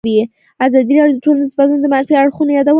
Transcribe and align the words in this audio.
ازادي 0.65 0.93
راډیو 0.99 1.17
د 1.17 1.21
ټولنیز 1.25 1.51
بدلون 1.59 1.79
د 1.81 1.87
منفي 1.93 2.13
اړخونو 2.21 2.51
یادونه 2.57 2.67
کړې. 2.67 2.69